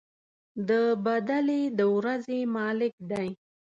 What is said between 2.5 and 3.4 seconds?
مالك دی.